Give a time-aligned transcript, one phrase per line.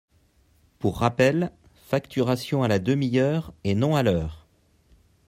[0.79, 1.51] Pour rappel,
[1.85, 4.47] facturation à la ½ heure et non à l’heure.